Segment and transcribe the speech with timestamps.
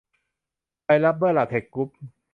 [0.83, 1.89] ไทยรับเบอร์ลาเท็คซ์กรุ๊ป